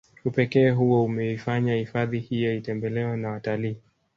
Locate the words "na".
3.17-3.29